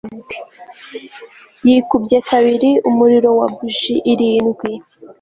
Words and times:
Yikubye 1.67 2.17
kabiri 2.29 2.69
umuriro 2.89 3.29
wa 3.39 3.47
buji 3.53 3.95
irindwi 4.11 4.71